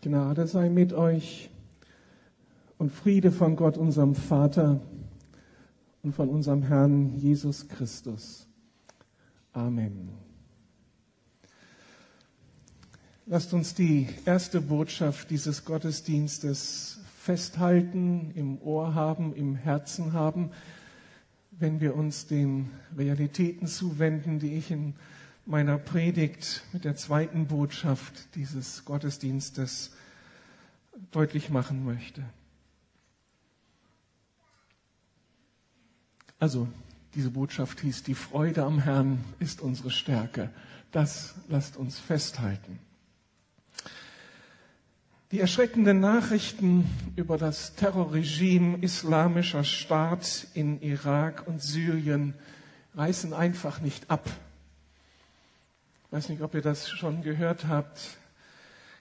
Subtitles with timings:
[0.00, 1.50] Gnade sei mit euch
[2.78, 4.80] und Friede von Gott, unserem Vater
[6.04, 8.46] und von unserem Herrn Jesus Christus.
[9.52, 10.10] Amen.
[13.26, 20.50] Lasst uns die erste Botschaft dieses Gottesdienstes festhalten, im Ohr haben, im Herzen haben,
[21.50, 24.94] wenn wir uns den Realitäten zuwenden, die ich in
[25.48, 29.92] meiner Predigt mit der zweiten Botschaft dieses Gottesdienstes
[31.10, 32.22] deutlich machen möchte.
[36.38, 36.68] Also,
[37.14, 40.50] diese Botschaft hieß, die Freude am Herrn ist unsere Stärke.
[40.92, 42.78] Das lasst uns festhalten.
[45.30, 46.84] Die erschreckenden Nachrichten
[47.16, 52.34] über das Terrorregime islamischer Staat in Irak und Syrien
[52.94, 54.28] reißen einfach nicht ab.
[56.08, 58.16] Ich weiß nicht, ob ihr das schon gehört habt.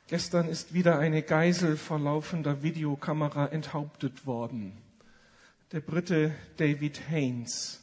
[0.08, 4.74] Gestern ist wieder eine Geisel vor laufender Videokamera enthauptet worden.
[5.72, 7.82] Der Brite David Haynes.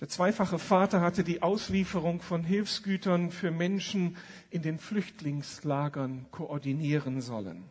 [0.00, 4.16] Der zweifache Vater hatte die Auslieferung von Hilfsgütern für Menschen
[4.48, 7.68] in den Flüchtlingslagern koordinieren sollen.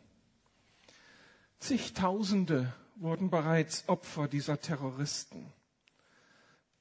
[1.58, 5.52] Zigtausende wurden bereits Opfer dieser Terroristen.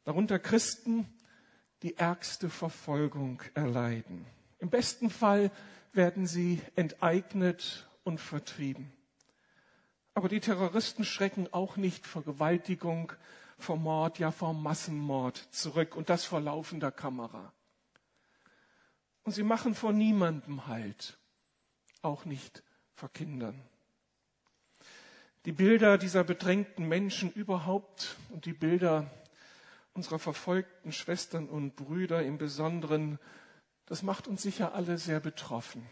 [0.04, 1.06] Darunter Christen,
[1.82, 4.24] die ärgste Verfolgung erleiden.
[4.58, 5.50] Im besten Fall
[5.92, 8.92] werden sie enteignet und vertrieben.
[10.14, 13.12] Aber die Terroristen schrecken auch nicht vor Gewaltigung,
[13.58, 17.52] vor Mord, ja vor Massenmord zurück und das vor laufender Kamera.
[19.24, 21.18] Und sie machen vor niemandem Halt,
[22.02, 22.62] auch nicht
[22.94, 23.62] vor Kindern.
[25.44, 29.10] Die Bilder dieser bedrängten Menschen überhaupt und die Bilder
[29.94, 33.18] unserer verfolgten Schwestern und Brüder im Besonderen,
[33.86, 35.86] das macht uns sicher alle sehr betroffen.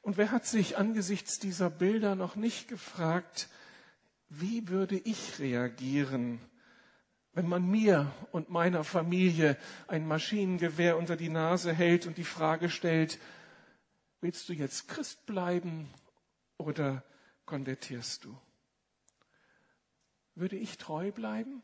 [0.00, 3.48] Und wer hat sich angesichts dieser Bilder noch nicht gefragt,
[4.28, 6.40] wie würde ich reagieren,
[7.32, 12.68] wenn man mir und meiner Familie ein Maschinengewehr unter die Nase hält und die Frage
[12.68, 13.18] stellt,
[14.20, 15.88] willst du jetzt Christ bleiben
[16.56, 17.04] oder
[17.46, 18.36] konvertierst du?
[20.34, 21.62] Würde ich treu bleiben?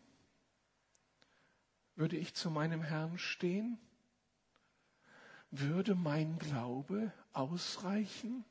[1.97, 3.79] Würde ich zu meinem Herrn stehen?
[5.51, 8.45] Würde mein Glaube ausreichen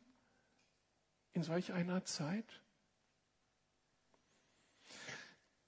[1.34, 2.46] in solch einer Zeit?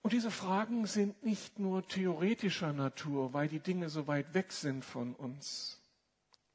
[0.02, 4.86] Und diese Fragen sind nicht nur theoretischer Natur, weil die Dinge so weit weg sind
[4.86, 5.82] von uns.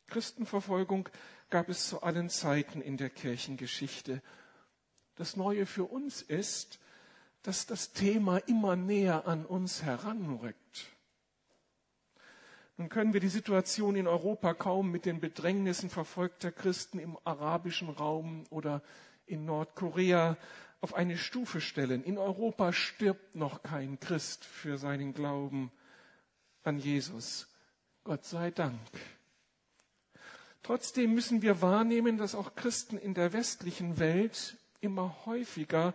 [0.07, 1.09] Christenverfolgung
[1.51, 4.23] gab es zu allen Zeiten in der Kirchengeschichte.
[5.17, 6.79] Das Neue für uns ist,
[7.43, 10.87] dass das Thema immer näher an uns heranrückt.
[12.81, 17.91] Nun können wir die Situation in Europa kaum mit den Bedrängnissen verfolgter Christen im arabischen
[17.91, 18.81] Raum oder
[19.27, 20.39] in Nordkorea
[20.81, 22.03] auf eine Stufe stellen.
[22.03, 25.71] In Europa stirbt noch kein Christ für seinen Glauben
[26.63, 27.49] an Jesus.
[28.03, 28.81] Gott sei Dank.
[30.63, 35.93] Trotzdem müssen wir wahrnehmen, dass auch Christen in der westlichen Welt immer häufiger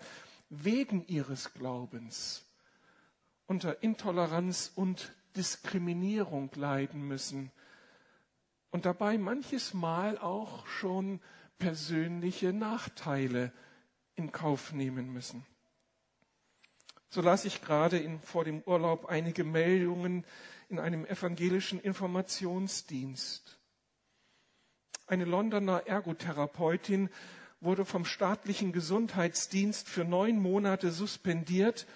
[0.51, 2.45] wegen ihres Glaubens
[3.47, 7.51] unter Intoleranz und Diskriminierung leiden müssen
[8.72, 11.22] und dabei manches Mal auch schon
[11.57, 13.51] persönliche Nachteile
[14.16, 15.45] in Kauf nehmen müssen.
[17.09, 20.25] So las ich gerade in, vor dem Urlaub einige Meldungen
[20.68, 23.57] in einem evangelischen Informationsdienst.
[25.07, 27.09] Eine Londoner Ergotherapeutin
[27.62, 31.88] wurde vom staatlichen Gesundheitsdienst für neun Monate suspendiert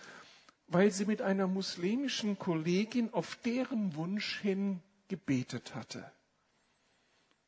[0.70, 6.10] weil sie mit einer muslimischen Kollegin auf deren Wunsch hin gebetet hatte.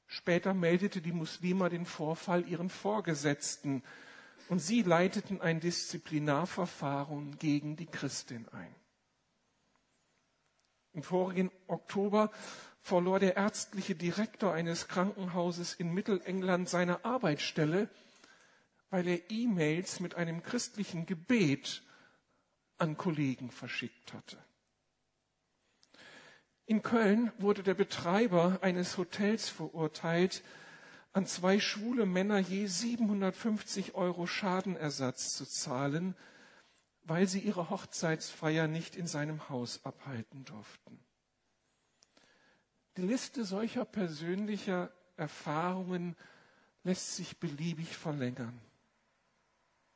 [0.08, 3.84] Später meldete die Muslima den Vorfall ihren Vorgesetzten
[4.50, 8.76] und sie leiteten ein Disziplinarverfahren gegen die Christin ein.
[10.94, 12.32] Im vorigen Oktober
[12.82, 17.88] verlor der ärztliche Direktor eines Krankenhauses in Mittelengland seine Arbeitsstelle,
[18.90, 21.84] weil er E-Mails mit einem christlichen Gebet
[22.82, 24.38] an Kollegen verschickt hatte.
[26.66, 30.44] In Köln wurde der Betreiber eines Hotels verurteilt,
[31.14, 36.16] an zwei schwule Männer je 750 Euro Schadenersatz zu zahlen,
[37.04, 41.00] weil sie ihre Hochzeitsfeier nicht in seinem Haus abhalten durften.
[42.98, 46.16] Die Liste solcher persönlicher Erfahrungen
[46.84, 48.60] lässt sich beliebig verlängern.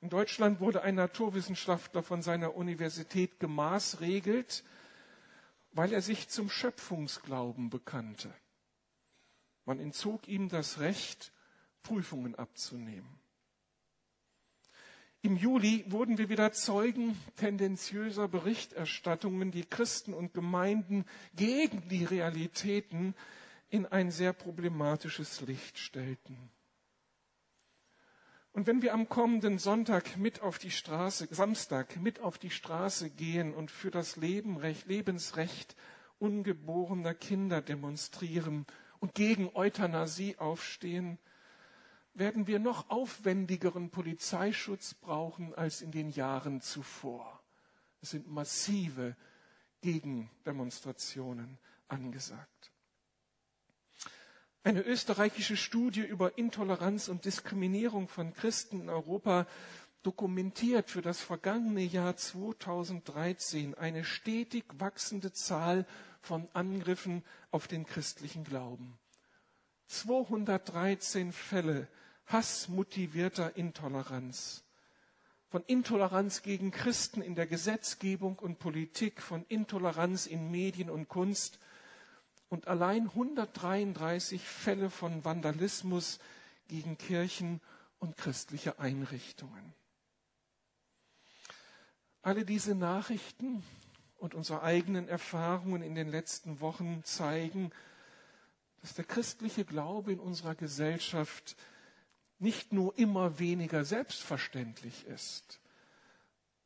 [0.06, 4.64] In Deutschland wurde ein Naturwissenschaftler von seiner Universität gemaßregelt,
[5.72, 8.32] weil er sich zum Schöpfungsglauben bekannte.
[9.66, 11.34] Man entzog ihm das Recht,
[11.82, 13.20] Prüfungen abzunehmen.
[15.24, 21.06] Im Juli wurden wir wieder Zeugen tendenziöser Berichterstattungen, die Christen und Gemeinden
[21.36, 23.16] gegen die Realitäten
[23.70, 26.52] in ein sehr problematisches Licht stellten.
[28.56, 33.10] Und wenn wir am kommenden Sonntag mit auf die Straße, Samstag mit auf die Straße
[33.10, 35.76] gehen und für das Leben, Lebensrecht
[36.20, 38.66] ungeborener Kinder demonstrieren
[39.00, 41.20] und gegen Euthanasie aufstehen,
[42.14, 47.44] werden wir noch aufwendigeren Polizeischutz brauchen als in den Jahren zuvor.
[48.02, 49.18] Es sind massive
[49.82, 51.58] Gegendemonstrationen
[51.90, 52.72] angesagt.
[54.66, 59.46] Eine österreichische Studie über Intoleranz und Diskriminierung von Christen in Europa
[60.02, 65.86] dokumentiert für das vergangene Jahr 2013 eine stetig wachsende Zahl
[66.20, 68.98] von Angriffen auf den christlichen Glauben.
[69.86, 71.88] 213 Fälle
[72.26, 74.64] hassmotivierter Intoleranz.
[75.48, 81.60] Von Intoleranz gegen Christen in der Gesetzgebung und Politik, von Intoleranz in Medien und Kunst,
[82.50, 86.20] und allein 133 Fälle von Vandalismus
[86.68, 87.62] gegen Kirchen
[88.00, 89.74] und christliche Einrichtungen.
[92.22, 93.64] Alle diese Nachrichten
[94.18, 97.72] und unsere eigenen Erfahrungen in den letzten Wochen zeigen,
[98.82, 101.56] dass der christliche Glaube in unserer Gesellschaft
[102.40, 105.60] nicht nur immer weniger selbstverständlich ist,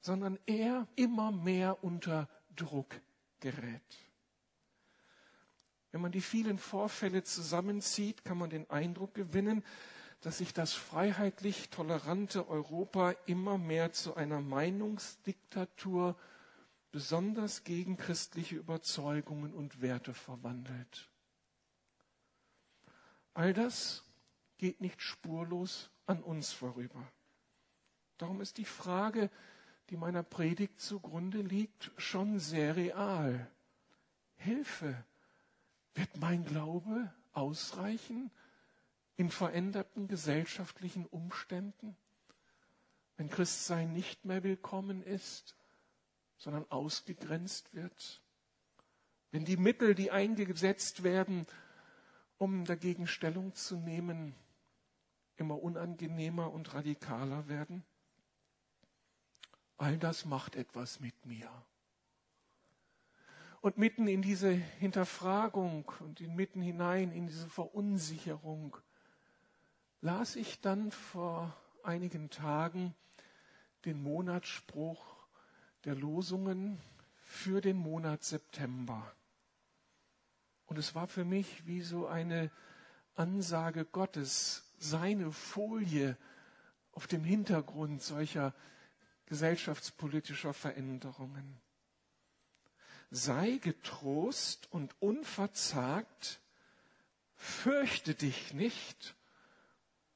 [0.01, 2.99] sondern er immer mehr unter Druck
[3.39, 4.08] gerät.
[5.91, 9.63] Wenn man die vielen Vorfälle zusammenzieht, kann man den Eindruck gewinnen,
[10.21, 16.15] dass sich das freiheitlich tolerante Europa immer mehr zu einer Meinungsdiktatur
[16.91, 21.09] besonders gegen christliche Überzeugungen und Werte verwandelt.
[23.33, 24.03] All das
[24.57, 27.07] geht nicht spurlos an uns vorüber.
[28.17, 29.29] Darum ist die Frage,
[29.89, 33.49] die meiner Predigt zugrunde liegt, schon sehr real.
[34.35, 35.05] Hilfe,
[35.95, 38.31] wird mein Glaube ausreichen
[39.15, 41.97] in veränderten gesellschaftlichen Umständen,
[43.17, 45.55] wenn Christsein nicht mehr willkommen ist,
[46.37, 48.21] sondern ausgegrenzt wird?
[49.31, 51.45] Wenn die Mittel, die eingesetzt werden,
[52.37, 54.33] um dagegen Stellung zu nehmen,
[55.35, 57.83] immer unangenehmer und radikaler werden?
[59.77, 61.49] All das macht etwas mit mir.
[63.61, 68.77] Und mitten in diese Hinterfragung und mitten hinein in diese Verunsicherung
[70.01, 71.53] las ich dann vor
[71.83, 72.95] einigen Tagen
[73.83, 75.03] den Monatsspruch
[75.83, 76.79] der Losungen
[77.21, 79.13] für den Monat September.
[80.65, 82.51] Und es war für mich wie so eine
[83.15, 86.15] Ansage Gottes, seine Folie
[86.93, 88.53] auf dem Hintergrund solcher
[89.25, 91.59] gesellschaftspolitischer Veränderungen
[93.11, 96.39] sei getrost und unverzagt,
[97.35, 99.15] fürchte dich nicht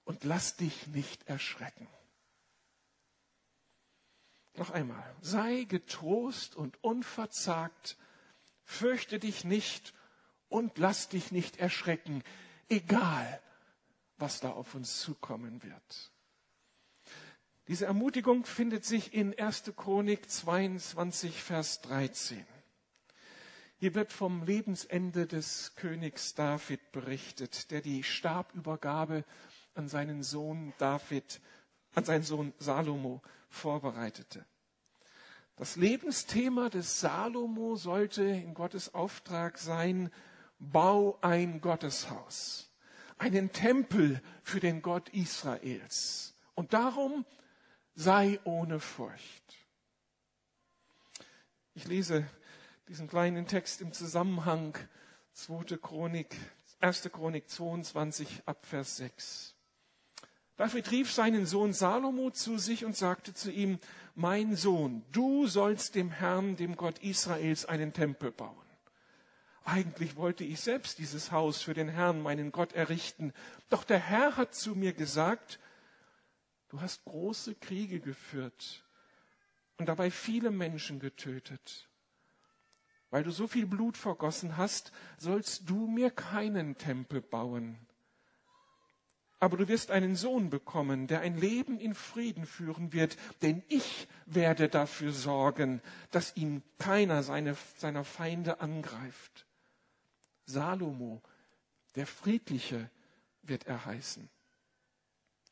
[0.03, 1.87] und lass dich nicht erschrecken.
[4.55, 7.97] Noch einmal, sei getrost und unverzagt,
[8.63, 9.93] fürchte dich nicht
[10.47, 12.23] und lass dich nicht erschrecken,
[12.69, 13.41] egal
[14.17, 16.11] was da auf uns zukommen wird.
[17.67, 19.73] Diese Ermutigung findet sich in 1.
[19.75, 22.45] Chronik 22, Vers 13.
[23.83, 29.25] Hier wird vom Lebensende des Königs David berichtet, der die Stabübergabe
[29.75, 31.41] an seinen Sohn David,
[31.93, 34.45] an seinen Sohn Salomo vorbereitete.
[35.57, 40.13] Das Lebensthema des Salomo sollte in Gottes Auftrag sein,
[40.59, 42.71] bau ein Gotteshaus,
[43.17, 46.35] einen Tempel für den Gott Israels.
[46.55, 47.25] Und darum
[47.95, 49.57] sei ohne Furcht.
[51.75, 52.25] Ich lese
[52.89, 54.77] diesen kleinen Text im Zusammenhang
[55.33, 55.77] 2.
[55.77, 56.35] Chronik,
[56.81, 57.09] 1.
[57.13, 59.55] Chronik 22 ab Vers 6.
[60.57, 63.79] David rief seinen Sohn Salomo zu sich und sagte zu ihm,
[64.15, 68.55] mein Sohn, du sollst dem Herrn, dem Gott Israels, einen Tempel bauen.
[69.63, 73.33] Eigentlich wollte ich selbst dieses Haus für den Herrn, meinen Gott, errichten.
[73.69, 75.57] Doch der Herr hat zu mir gesagt,
[76.67, 78.83] du hast große Kriege geführt
[79.77, 81.87] und dabei viele Menschen getötet.
[83.13, 87.77] Weil du so viel Blut vergossen hast, sollst du mir keinen Tempel bauen.
[89.39, 94.07] Aber du wirst einen Sohn bekommen, der ein Leben in Frieden führen wird, denn ich
[94.25, 95.79] werde dafür sorgen,
[96.09, 99.45] dass ihn keiner seine, seiner Feinde angreift.
[100.47, 101.21] Salomo,
[101.93, 102.89] der Friedliche,
[103.43, 104.27] wird er heißen.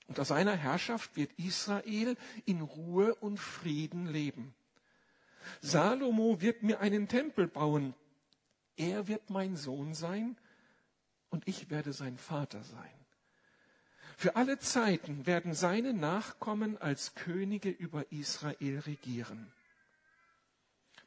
[0.08, 4.56] Unter seiner Herrschaft wird Israel in Ruhe und Frieden leben.
[5.62, 7.94] Salomo wird mir einen Tempel bauen.
[8.76, 10.38] Er wird mein Sohn sein
[11.30, 12.90] und ich werde sein Vater sein.
[14.18, 19.52] Für alle Zeiten werden seine Nachkommen als Könige über Israel regieren.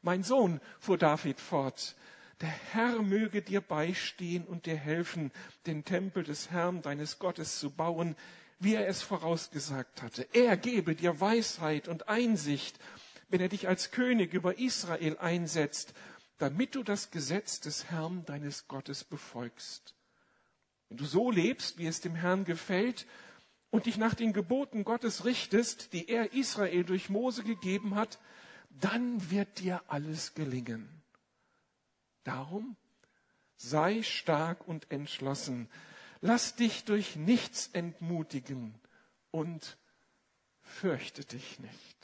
[0.01, 1.95] Mein Sohn, fuhr David fort,
[2.41, 5.31] der Herr möge dir beistehen und dir helfen,
[5.65, 8.15] den Tempel des Herrn deines Gottes zu bauen,
[8.59, 10.27] wie er es vorausgesagt hatte.
[10.33, 12.77] Er gebe dir Weisheit und Einsicht,
[13.29, 15.93] wenn er dich als König über Israel einsetzt,
[16.37, 19.95] damit du das Gesetz des Herrn deines Gottes befolgst.
[20.89, 23.05] Wenn du so lebst, wie es dem Herrn gefällt,
[23.75, 28.19] und dich nach den Geboten Gottes richtest, die er Israel durch Mose gegeben hat,
[28.69, 30.87] dann wird dir alles gelingen.
[32.23, 32.77] Darum
[33.57, 35.69] sei stark und entschlossen.
[36.21, 38.75] Lass dich durch nichts entmutigen
[39.31, 39.77] und
[40.61, 41.94] fürchte dich nicht.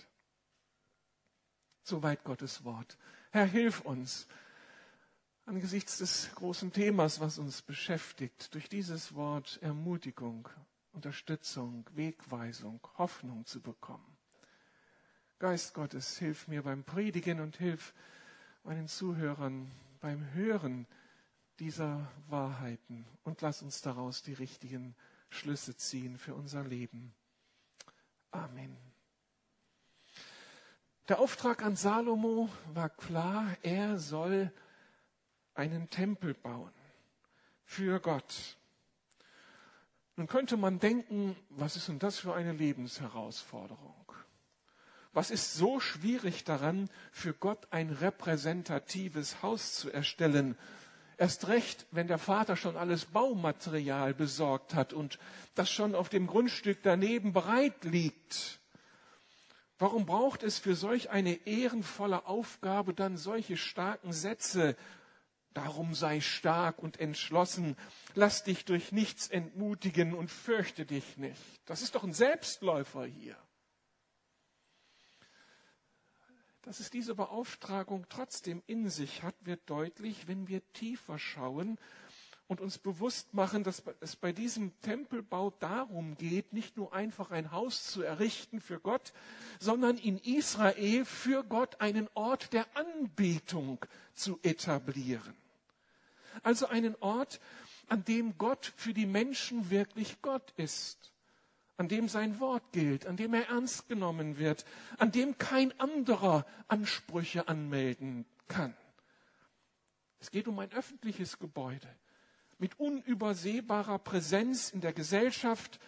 [1.91, 2.98] Soweit Gottes Wort.
[3.31, 4.25] Herr, hilf uns
[5.45, 10.48] angesichts des großen Themas, was uns beschäftigt, durch dieses Wort Ermutigung,
[10.93, 14.17] Unterstützung, Wegweisung, Hoffnung zu bekommen.
[15.38, 17.93] Geist Gottes, hilf mir beim Predigen und hilf
[18.63, 19.69] meinen Zuhörern
[20.00, 20.88] beim Hören
[21.60, 24.95] dieser Wahrheiten und lass uns daraus die richtigen
[25.29, 27.13] Schlüsse ziehen für unser Leben.
[28.31, 28.90] Amen.
[31.12, 34.50] Der Auftrag an Salomo war klar, er soll
[35.53, 36.72] einen Tempel bauen
[37.65, 38.56] für Gott.
[40.15, 44.13] Nun könnte man denken, was ist denn das für eine Lebensherausforderung?
[45.12, 50.58] Was ist so schwierig daran, für Gott ein repräsentatives Haus zu erstellen?
[51.18, 55.20] Erst recht, wenn der Vater schon alles Baumaterial besorgt hat und
[55.56, 58.61] das schon auf dem Grundstück daneben bereit liegt.
[59.82, 64.78] Warum braucht es für solch eine ehrenvolle Aufgabe dann solche starken Sätze?
[65.56, 67.76] Darum sei stark und entschlossen,
[68.14, 71.42] lass dich durch nichts entmutigen und fürchte dich nicht.
[71.66, 73.36] Das ist doch ein Selbstläufer hier.
[76.62, 81.80] Dass es diese Beauftragung trotzdem in sich hat, wird deutlich, wenn wir tiefer schauen
[82.51, 87.53] und uns bewusst machen, dass es bei diesem Tempelbau darum geht, nicht nur einfach ein
[87.53, 89.13] Haus zu errichten für Gott,
[89.62, 93.79] sondern in Israel für Gott einen Ort der Anbetung
[94.13, 95.34] zu etablieren.
[96.43, 97.39] Also einen Ort,
[97.88, 101.13] an dem Gott für die Menschen wirklich Gott ist
[101.77, 104.65] an dem sein Wort gilt, an dem er ernst genommen wird,
[105.00, 108.75] an dem kein anderer Ansprüche anmelden kann.
[110.20, 111.88] Es geht um ein öffentliches Gebäude
[112.62, 115.80] mit unübersehbarer Präsenz in der Gesellschaft,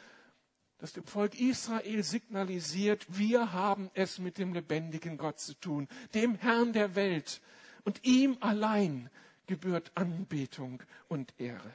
[0.79, 6.33] das dem Volk Israel signalisiert, wir haben es mit dem lebendigen Gott zu tun, dem
[6.33, 7.41] Herrn der Welt.
[7.85, 9.11] Und ihm allein
[9.45, 11.71] gebührt Anbetung und Ehre.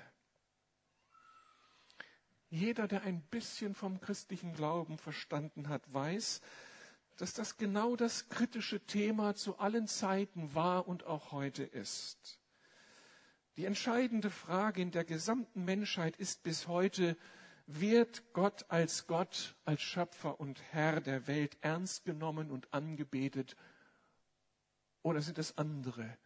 [2.51, 6.41] Jeder, der ein bisschen vom christlichen Glauben verstanden hat, weiß,
[7.19, 12.38] dass das genau das kritische Thema zu allen Zeiten war und auch heute ist.
[13.59, 17.17] Die entscheidende Frage in der gesamten Menschheit ist bis heute,
[17.67, 23.57] wird Gott als Gott, als Schöpfer und Herr der Welt ernst genommen und angebetet
[25.03, 26.17] oder sind es andere,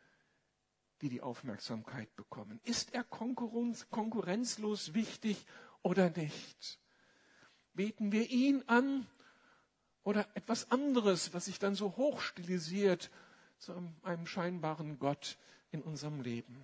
[1.00, 2.60] die die Aufmerksamkeit bekommen?
[2.64, 5.46] Ist er konkurrenzlos wichtig
[5.80, 6.78] oder nicht?
[7.72, 9.06] Beten wir ihn an
[10.02, 13.10] oder etwas anderes, was sich dann so hoch stilisiert
[13.56, 13.72] zu
[14.02, 15.38] einem scheinbaren Gott
[15.70, 16.62] in unserem Leben?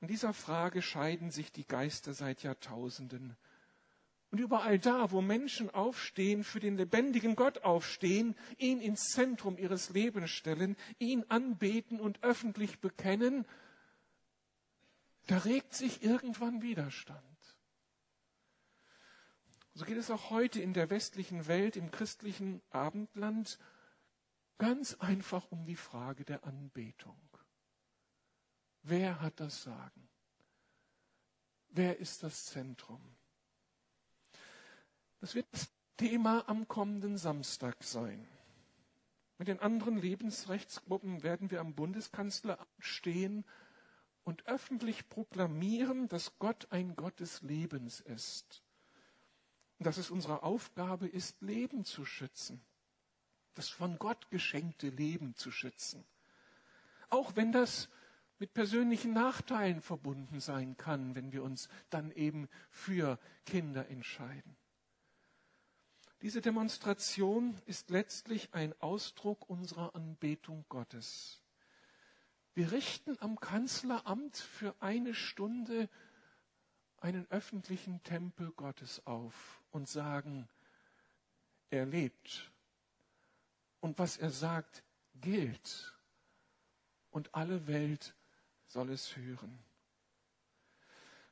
[0.00, 3.36] In dieser Frage scheiden sich die Geister seit Jahrtausenden.
[4.30, 9.90] Und überall da, wo Menschen aufstehen, für den lebendigen Gott aufstehen, ihn ins Zentrum ihres
[9.90, 13.44] Lebens stellen, ihn anbeten und öffentlich bekennen,
[15.26, 17.20] da regt sich irgendwann Widerstand.
[19.74, 23.58] So geht es auch heute in der westlichen Welt, im christlichen Abendland,
[24.58, 27.29] ganz einfach um die Frage der Anbetung.
[28.82, 30.08] Wer hat das Sagen?
[31.68, 33.00] Wer ist das Zentrum?
[35.20, 38.26] Das wird das Thema am kommenden Samstag sein.
[39.38, 43.44] Mit den anderen Lebensrechtsgruppen werden wir am Bundeskanzleramt stehen
[44.24, 48.62] und öffentlich proklamieren, dass Gott ein Gott des Lebens ist
[49.78, 52.62] und dass es unsere Aufgabe ist, Leben zu schützen.
[53.54, 56.04] Das von Gott geschenkte Leben zu schützen.
[57.08, 57.88] Auch wenn das
[58.40, 64.56] mit persönlichen Nachteilen verbunden sein kann, wenn wir uns dann eben für Kinder entscheiden.
[66.22, 71.40] Diese Demonstration ist letztlich ein Ausdruck unserer Anbetung Gottes.
[72.54, 75.88] Wir richten am Kanzleramt für eine Stunde
[76.98, 80.48] einen öffentlichen Tempel Gottes auf und sagen,
[81.70, 82.50] er lebt.
[83.80, 84.82] Und was er sagt,
[85.14, 85.94] gilt.
[87.10, 88.14] Und alle Welt
[88.70, 89.58] soll es hören.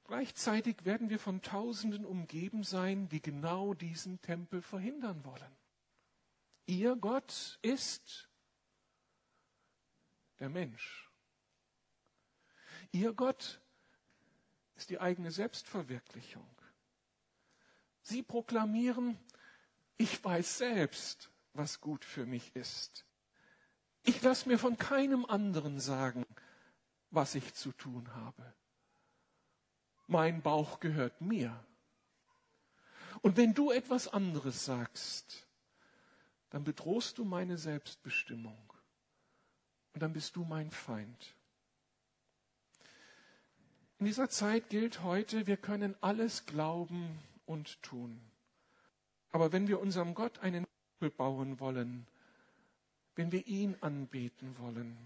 [0.05, 5.57] Gleichzeitig werden wir von Tausenden umgeben sein, die genau diesen Tempel verhindern wollen.
[6.67, 8.29] Ihr Gott ist
[10.41, 11.11] der Mensch.
[12.91, 13.61] Ihr Gott
[14.77, 16.49] ist die eigene Selbstverwirklichung.
[18.03, 19.19] Sie proklamieren,
[19.97, 23.05] ich weiß selbst, was gut für mich ist.
[24.03, 26.25] Ich lasse mir von keinem anderen sagen,
[27.11, 28.55] was ich zu tun habe
[30.09, 31.65] mein Bauch gehört mir.
[33.21, 35.47] Und wenn du etwas anderes sagst,
[36.51, 38.73] dann bedrohst du meine Selbstbestimmung.
[39.93, 41.35] Und dann bist du mein Feind.
[43.99, 48.21] In dieser Zeit gilt heute, wir können alles glauben und tun.
[49.31, 50.67] Aber wenn wir unserem Gott einen
[50.99, 52.07] Tempel bauen wollen,
[53.15, 54.97] wenn wir ihn anbeten wollen,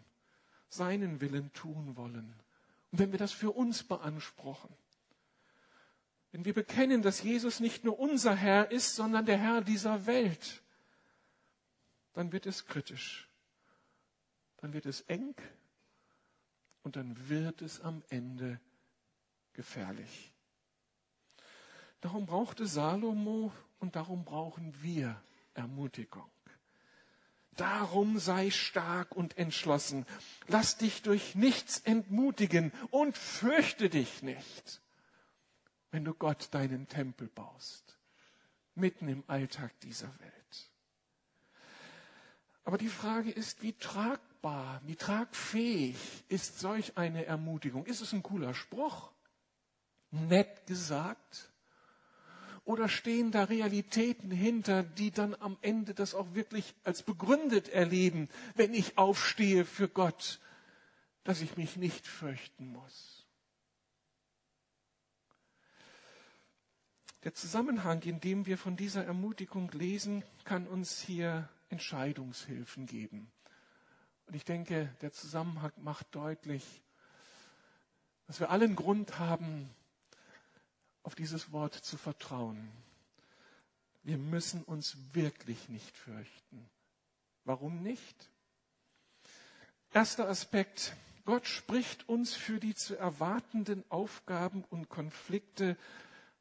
[0.72, 2.34] seinen Willen tun wollen,
[2.90, 4.70] und wenn wir das für uns beanspruchen,
[6.30, 10.62] wenn wir bekennen, dass Jesus nicht nur unser Herr ist, sondern der Herr dieser Welt,
[12.12, 13.28] dann wird es kritisch,
[14.58, 15.34] dann wird es eng
[16.82, 18.60] und dann wird es am Ende
[19.54, 20.32] gefährlich.
[22.00, 25.22] Darum brauchte Salomo und darum brauchen wir
[25.54, 26.30] Ermutigung.
[27.56, 30.06] Darum sei stark und entschlossen.
[30.48, 34.82] Lass dich durch nichts entmutigen und fürchte dich nicht
[35.92, 37.98] wenn du Gott deinen Tempel baust,
[38.74, 40.70] mitten im Alltag dieser Welt.
[42.64, 47.84] Aber die Frage ist, wie tragbar, wie tragfähig ist solch eine Ermutigung?
[47.86, 49.12] Ist es ein cooler Spruch?
[50.10, 51.51] Nett gesagt?
[52.64, 58.28] Oder stehen da Realitäten hinter, die dann am Ende das auch wirklich als begründet erleben,
[58.54, 60.40] wenn ich aufstehe für Gott,
[61.24, 63.26] dass ich mich nicht fürchten muss?
[67.24, 73.30] Der Zusammenhang, in dem wir von dieser Ermutigung lesen, kann uns hier Entscheidungshilfen geben.
[74.26, 76.82] Und ich denke, der Zusammenhang macht deutlich,
[78.26, 79.70] dass wir allen Grund haben,
[81.02, 82.70] auf dieses Wort zu vertrauen.
[84.02, 86.68] Wir müssen uns wirklich nicht fürchten.
[87.44, 88.30] Warum nicht?
[89.92, 90.94] Erster Aspekt.
[91.24, 95.76] Gott spricht uns für die zu erwartenden Aufgaben und Konflikte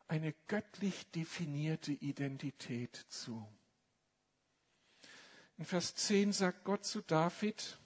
[0.07, 3.47] eine göttlich definierte Identität zu.
[5.57, 7.77] In Vers 10 sagt Gott zu David,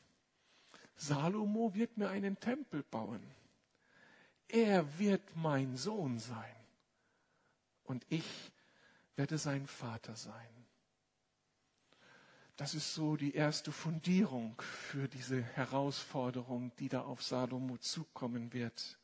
[0.95, 3.21] Salomo wird mir einen Tempel bauen.
[4.47, 6.64] Er wird mein Sohn sein
[7.85, 8.51] und ich
[9.15, 10.33] werde sein Vater sein.
[12.57, 18.97] Das ist so die erste Fundierung für diese Herausforderung, die da auf Salomo zukommen wird.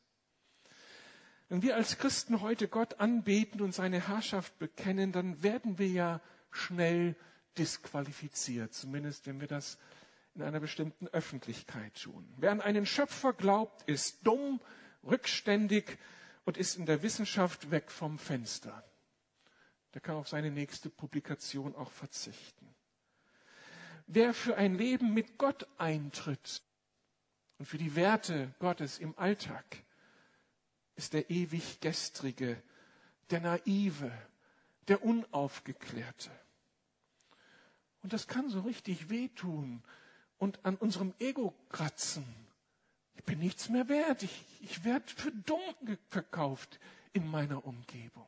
[1.50, 6.20] Wenn wir als Christen heute Gott anbeten und seine Herrschaft bekennen, dann werden wir ja
[6.50, 7.14] schnell
[7.58, 9.78] disqualifiziert, zumindest wenn wir das
[10.34, 12.26] in einer bestimmten Öffentlichkeit tun.
[12.38, 14.60] Wer an einen Schöpfer glaubt, ist dumm,
[15.04, 15.98] rückständig
[16.44, 18.84] und ist in der Wissenschaft weg vom Fenster.
[19.94, 22.74] Der kann auf seine nächste Publikation auch verzichten.
[24.06, 26.62] Wer für ein Leben mit Gott eintritt
[27.58, 29.64] und für die Werte Gottes im Alltag,
[30.96, 32.62] ist der ewig Gestrige,
[33.30, 34.10] der Naive,
[34.88, 36.30] der Unaufgeklärte.
[38.02, 39.82] Und das kann so richtig wehtun
[40.38, 42.41] und an unserem Ego kratzen.
[43.22, 44.22] Ich bin nichts mehr wert.
[44.22, 45.60] Ich, ich werde für dumm
[46.08, 46.78] verkauft
[47.12, 48.26] in meiner Umgebung.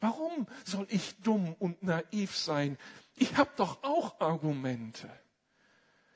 [0.00, 2.78] Warum soll ich dumm und naiv sein?
[3.16, 5.08] Ich habe doch auch Argumente.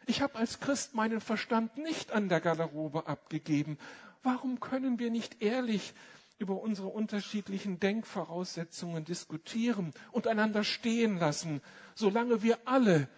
[0.07, 3.79] Ich habe als Christ meinen Verstand nicht an der Garderobe abgegeben
[4.23, 5.95] Warum können wir nicht ehrlich
[6.39, 11.61] über unsere unterschiedlichen Denkvoraussetzungen diskutieren und einander stehen lassen,
[11.95, 13.09] solange wir alle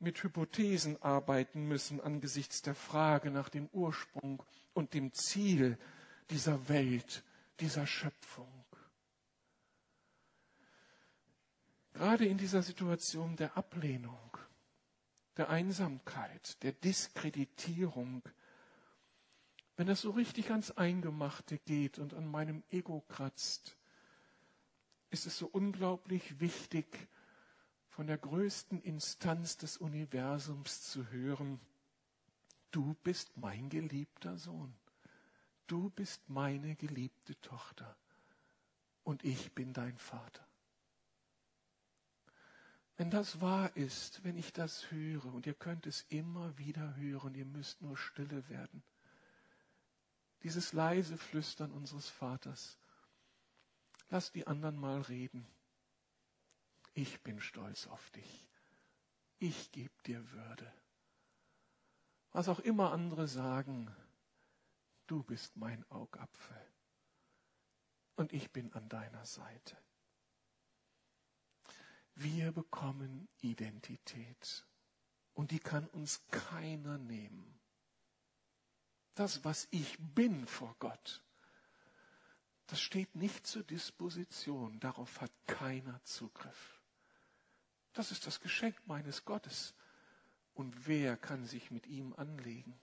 [0.00, 4.42] mit Hypothesen arbeiten müssen angesichts der Frage nach dem Ursprung
[4.74, 5.78] und dem Ziel
[6.30, 7.24] dieser Welt,
[7.60, 8.64] dieser Schöpfung.
[11.94, 14.36] Gerade in dieser Situation der Ablehnung,
[15.36, 18.22] der Einsamkeit, der Diskreditierung
[19.78, 23.76] wenn es so richtig ans Eingemachte geht und an meinem Ego kratzt,
[25.10, 27.08] ist es so unglaublich wichtig,
[27.98, 31.58] von der größten Instanz des Universums zu hören,
[32.70, 34.72] du bist mein geliebter Sohn,
[35.66, 37.96] du bist meine geliebte Tochter
[39.02, 40.46] und ich bin dein Vater.
[42.96, 47.34] Wenn das wahr ist, wenn ich das höre, und ihr könnt es immer wieder hören,
[47.34, 48.84] ihr müsst nur stille werden,
[50.44, 52.78] dieses leise Flüstern unseres Vaters,
[54.08, 55.44] lass die anderen mal reden.
[56.98, 58.48] Ich bin stolz auf dich.
[59.38, 60.74] Ich gebe dir Würde.
[62.32, 63.94] Was auch immer andere sagen,
[65.06, 66.60] du bist mein Augapfel.
[68.16, 69.76] Und ich bin an deiner Seite.
[72.16, 74.66] Wir bekommen Identität.
[75.34, 77.60] Und die kann uns keiner nehmen.
[79.14, 81.22] Das, was ich bin vor Gott,
[82.66, 84.80] das steht nicht zur Disposition.
[84.80, 86.77] Darauf hat keiner Zugriff.
[87.98, 89.74] Das ist das Geschenk meines Gottes.
[90.54, 92.78] Und wer kann sich mit ihm anlegen?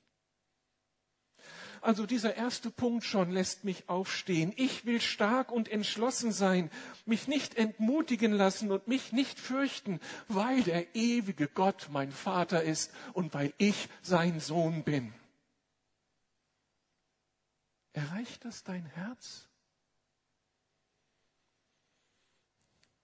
[1.80, 4.52] Also dieser erste Punkt schon lässt mich aufstehen.
[4.58, 6.70] Ich will stark und entschlossen sein,
[7.06, 12.92] mich nicht entmutigen lassen und mich nicht fürchten, weil der ewige Gott mein Vater ist
[13.14, 15.14] und weil ich sein Sohn bin.
[17.94, 19.48] Erreicht das dein Herz?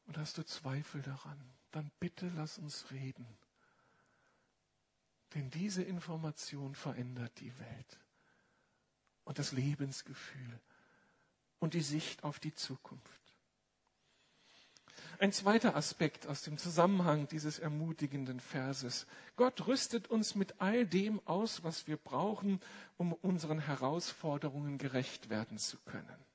[0.07, 1.39] Und hast du Zweifel daran?
[1.71, 3.27] Dann bitte lass uns reden.
[5.33, 7.99] Denn diese Information verändert die Welt
[9.23, 10.59] und das Lebensgefühl
[11.59, 13.21] und die Sicht auf die Zukunft.
[15.19, 19.05] Ein zweiter Aspekt aus dem Zusammenhang dieses ermutigenden Verses.
[19.35, 22.59] Gott rüstet uns mit all dem aus, was wir brauchen,
[22.97, 26.25] um unseren Herausforderungen gerecht werden zu können.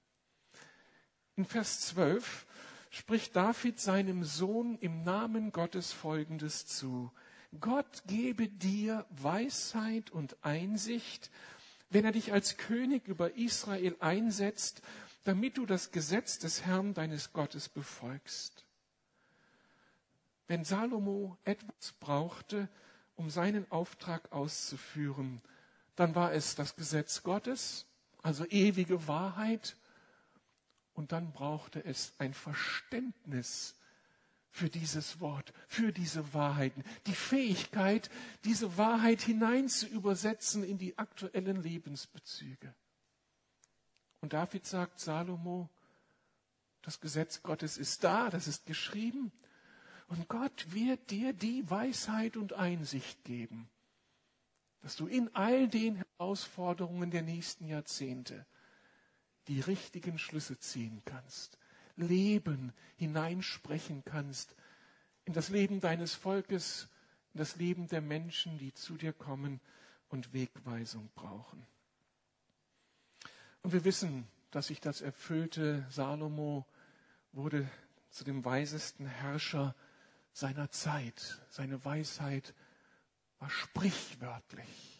[1.35, 2.47] In Vers 12
[2.91, 7.13] spricht David seinem Sohn im Namen Gottes Folgendes zu.
[7.61, 11.31] Gott gebe dir Weisheit und Einsicht
[11.91, 14.83] wenn er dich als König über Israel einsetzt,
[15.25, 18.65] damit du das Gesetz des Herrn deines Gottes befolgst.
[20.49, 22.69] Wenn Salomo etwas brauchte,
[23.17, 25.41] um seinen Auftrag auszuführen,
[25.97, 27.87] dann war es das Gesetz Gottes,
[28.23, 29.77] also ewige Wahrheit,
[30.97, 33.75] und dann brauchte es ein Verständnis
[34.51, 38.11] für dieses Wort, für diese Wahrheiten, die Fähigkeit,
[38.45, 42.75] diese Wahrheit hinein zu übersetzen in die aktuellen Lebensbezüge.
[44.23, 45.69] Und David sagt Salomo,
[46.81, 49.31] das Gesetz Gottes ist da, das ist geschrieben,
[50.09, 53.69] und Gott wird dir die Weisheit und Einsicht geben,
[54.81, 58.47] dass du in all den Herausforderungen der nächsten Jahrzehnte
[59.49, 61.59] die richtigen Schlüsse ziehen kannst,
[61.97, 64.55] Leben hineinsprechen kannst
[65.25, 66.89] in das Leben deines Volkes,
[67.35, 69.61] in das Leben der Menschen, die zu dir kommen
[70.09, 71.67] und Wegweisung brauchen.
[73.63, 75.85] Und wir wissen, dass sich das erfüllte.
[75.91, 76.65] Salomo
[77.33, 77.69] wurde
[78.11, 79.75] zu dem weisesten Herrscher
[80.33, 81.43] seiner Zeit.
[81.51, 82.55] Seine Weisheit
[83.39, 84.96] war sprichwörtlich.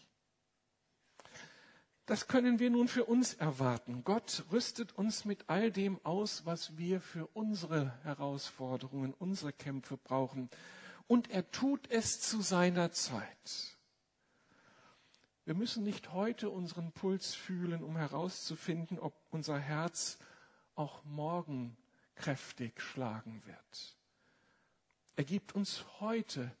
[2.07, 4.05] Das können wir nun für uns erwarten.
[4.05, 10.49] Gott rüstet uns mit all dem aus, was wir für unsere Herausforderungen, unsere Kämpfe brauchen.
[11.07, 13.77] Und er tut es zu seiner Zeit.
[15.43, 20.17] Wir müssen nicht heute unseren Puls fühlen, um herauszufinden, ob unser Herz
[20.75, 21.75] auch morgen
[22.15, 23.97] kräftig schlagen wird.
[25.17, 26.55] Er gibt uns heute,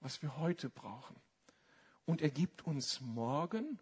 [0.00, 1.16] was wir heute brauchen.
[2.04, 3.78] Und er gibt uns morgen,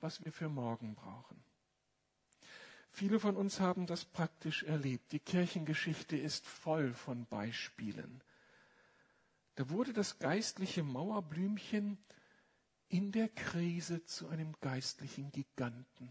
[0.00, 1.42] was wir für morgen brauchen.
[2.90, 5.12] Viele von uns haben das praktisch erlebt.
[5.12, 8.22] Die Kirchengeschichte ist voll von Beispielen.
[9.56, 11.98] Da wurde das geistliche Mauerblümchen
[12.88, 16.08] in der Krise zu einem geistlichen Giganten.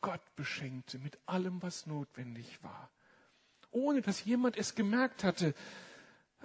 [0.00, 2.90] Gott beschenkte mit allem, was notwendig war.
[3.72, 5.54] Ohne dass jemand es gemerkt hatte,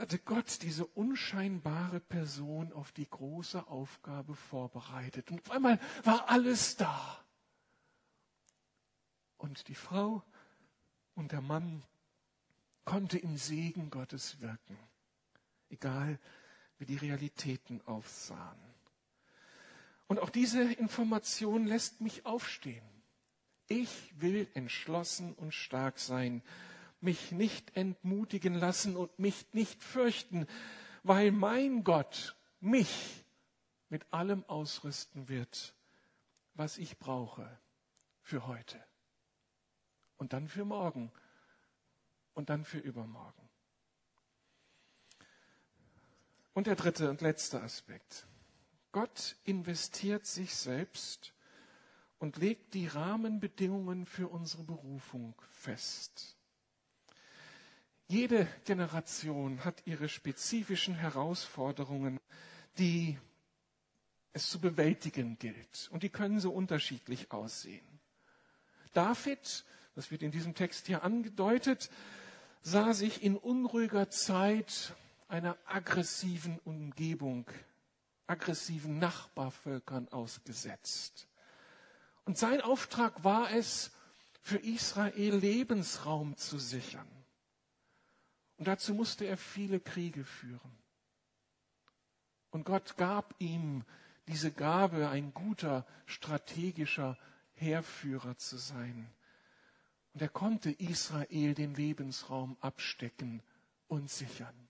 [0.01, 5.29] hatte Gott diese unscheinbare Person auf die große Aufgabe vorbereitet.
[5.29, 7.23] Und auf einmal war alles da.
[9.37, 10.23] Und die Frau
[11.13, 11.83] und der Mann
[12.83, 14.77] konnte im Segen Gottes wirken,
[15.69, 16.19] egal
[16.79, 18.59] wie die Realitäten aufsahen.
[20.07, 22.83] Und auch diese Information lässt mich aufstehen.
[23.67, 26.41] Ich will entschlossen und stark sein
[27.01, 30.47] mich nicht entmutigen lassen und mich nicht fürchten,
[31.03, 33.25] weil mein Gott mich
[33.89, 35.73] mit allem ausrüsten wird,
[36.53, 37.59] was ich brauche
[38.21, 38.81] für heute
[40.17, 41.11] und dann für morgen
[42.33, 43.49] und dann für übermorgen.
[46.53, 48.27] Und der dritte und letzte Aspekt.
[48.91, 51.33] Gott investiert sich selbst
[52.19, 56.37] und legt die Rahmenbedingungen für unsere Berufung fest.
[58.11, 62.19] Jede Generation hat ihre spezifischen Herausforderungen,
[62.77, 63.17] die
[64.33, 65.87] es zu bewältigen gilt.
[65.93, 67.87] Und die können so unterschiedlich aussehen.
[68.91, 69.63] David,
[69.95, 71.89] das wird in diesem Text hier angedeutet,
[72.61, 74.93] sah sich in unruhiger Zeit
[75.29, 77.45] einer aggressiven Umgebung,
[78.27, 81.29] aggressiven Nachbarvölkern ausgesetzt.
[82.25, 83.89] Und sein Auftrag war es,
[84.41, 87.07] für Israel Lebensraum zu sichern.
[88.61, 90.77] Und dazu musste er viele Kriege führen.
[92.51, 93.83] Und Gott gab ihm
[94.27, 97.17] diese Gabe, ein guter strategischer
[97.53, 99.09] Heerführer zu sein.
[100.13, 103.41] Und er konnte Israel den Lebensraum abstecken
[103.87, 104.69] und sichern.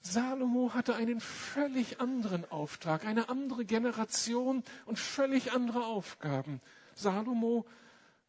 [0.00, 6.62] Salomo hatte einen völlig anderen Auftrag, eine andere Generation und völlig andere Aufgaben.
[6.94, 7.66] Salomo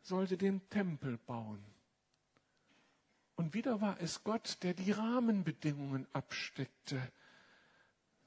[0.01, 1.63] sollte den Tempel bauen.
[3.39, 7.01] Und wieder war es Gott, der die Rahmenbedingungen absteckte.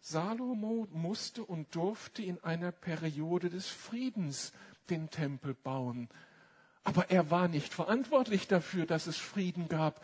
[0.01, 4.55] Salomo musste und durfte in einer Periode des Friedens
[4.89, 6.09] den Tempel bauen.
[6.83, 10.03] Aber er war nicht verantwortlich dafür, dass es Frieden gab.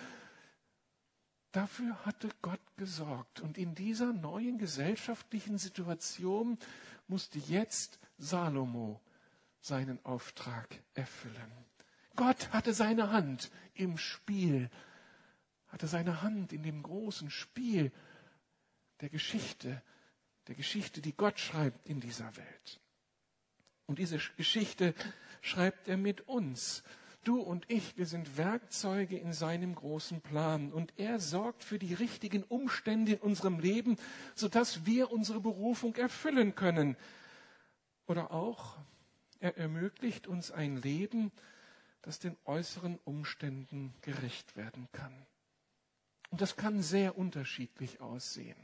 [1.53, 3.41] Dafür hatte Gott gesorgt.
[3.41, 6.59] Und in dieser neuen gesellschaftlichen Situation
[7.07, 9.01] musste jetzt Salomo
[9.63, 11.51] seinen Auftrag erfüllen.
[12.15, 14.69] Gott hatte seine Hand im Spiel,
[15.69, 17.93] hatte seine Hand in dem großen Spiel
[19.01, 19.83] der Geschichte,
[20.47, 22.81] der Geschichte, die Gott schreibt in dieser Welt.
[23.87, 24.95] Und diese Geschichte
[25.41, 26.83] schreibt er mit uns.
[27.25, 31.95] Du und ich, wir sind Werkzeuge in seinem großen Plan und er sorgt für die
[31.95, 33.97] richtigen Umstände in unserem Leben,
[34.35, 36.97] sodass wir unsere Berufung erfüllen können.
[38.07, 38.79] Oder auch,
[39.41, 41.33] er ermöglicht uns ein Leben,
[42.03, 45.27] das den äußeren Umständen gerecht werden kann.
[46.31, 48.59] Und das kann sehr unterschiedlich aussehen.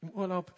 [0.00, 0.54] Im Urlaub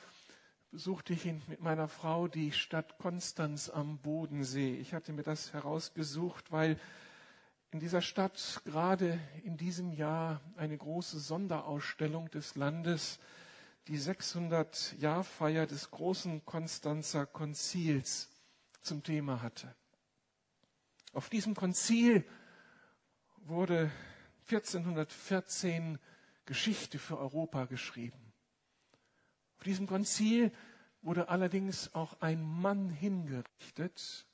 [0.70, 4.74] besuchte ich mit meiner Frau die Stadt Konstanz am Bodensee.
[4.76, 6.78] Ich hatte mir das herausgesucht, weil
[7.70, 13.18] in dieser Stadt gerade in diesem Jahr eine große Sonderausstellung des Landes
[13.88, 18.28] die 600-Jahrfeier des großen Konstanzer Konzils
[18.82, 19.74] zum Thema hatte.
[21.12, 22.24] Auf diesem Konzil
[23.38, 23.90] wurde
[24.48, 25.98] 1414
[26.44, 28.32] Geschichte für Europa geschrieben.
[29.58, 30.52] Auf diesem Konzil
[31.02, 34.26] wurde allerdings auch ein Mann hingerichtet,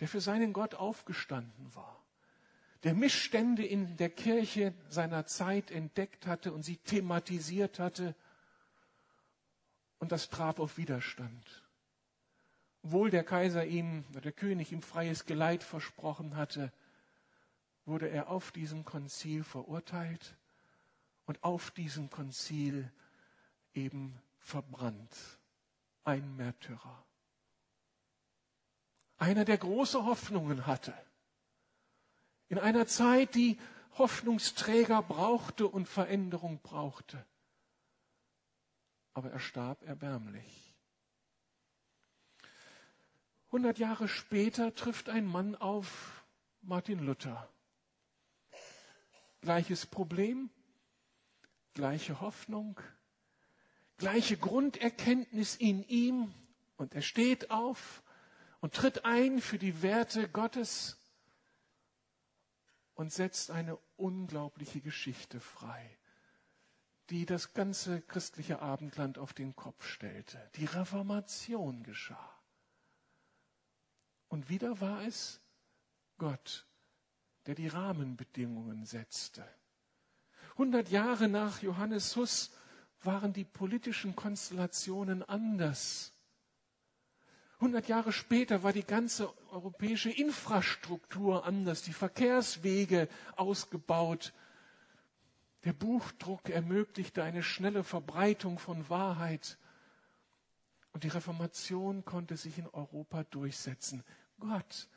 [0.00, 2.02] der für seinen Gott aufgestanden war,
[2.82, 8.16] der Missstände in der Kirche seiner Zeit entdeckt hatte und sie thematisiert hatte.
[10.00, 11.62] Und das traf auf Widerstand.
[12.82, 16.72] Obwohl der Kaiser ihm, der König ihm freies Geleit versprochen hatte,
[17.84, 20.36] wurde er auf diesem Konzil verurteilt
[21.26, 22.90] und auf diesem Konzil
[23.74, 25.38] eben verbrannt.
[26.04, 27.04] Ein Märtyrer.
[29.18, 30.94] Einer, der große Hoffnungen hatte.
[32.48, 33.58] In einer Zeit, die
[33.98, 37.24] Hoffnungsträger brauchte und Veränderung brauchte.
[39.14, 40.74] Aber er starb erbärmlich.
[43.52, 46.24] Hundert Jahre später trifft ein Mann auf
[46.62, 47.48] Martin Luther.
[49.42, 50.50] Gleiches Problem,
[51.74, 52.80] gleiche Hoffnung,
[53.96, 56.32] gleiche Grunderkenntnis in ihm
[56.76, 58.04] und er steht auf
[58.60, 60.96] und tritt ein für die Werte Gottes
[62.94, 65.98] und setzt eine unglaubliche Geschichte frei,
[67.10, 70.50] die das ganze christliche Abendland auf den Kopf stellte.
[70.54, 72.38] Die Reformation geschah.
[74.28, 75.40] Und wieder war es
[76.16, 76.64] Gott,
[77.46, 79.44] der die Rahmenbedingungen setzte.
[80.58, 82.50] Hundert Jahre nach Johannes Huss
[83.02, 86.12] waren die politischen Konstellationen anders.
[87.60, 94.32] Hundert Jahre später war die ganze europäische Infrastruktur anders, die Verkehrswege ausgebaut.
[95.64, 99.58] Der Buchdruck ermöglichte eine schnelle Verbreitung von Wahrheit.
[100.92, 104.02] Und die Reformation konnte sich in Europa durchsetzen.
[104.40, 104.88] Gott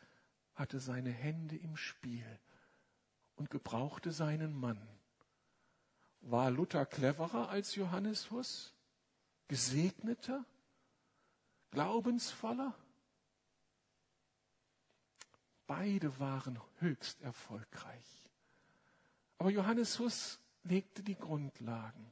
[0.56, 2.26] hatte seine Hände im Spiel
[3.36, 4.80] und gebrauchte seinen Mann.
[6.22, 8.74] War Luther cleverer als Johannes Huss?
[9.48, 10.44] Gesegneter?
[11.72, 12.74] Glaubensvoller?
[15.68, 18.24] Beide waren höchst erfolgreich.
[19.38, 22.12] Aber Johannes Huss legte die Grundlagen